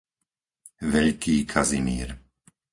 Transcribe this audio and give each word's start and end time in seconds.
Veľký 0.93 1.35
Kazimír 1.53 2.09